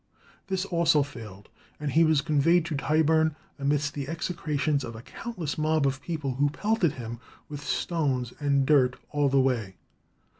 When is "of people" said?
5.85-6.37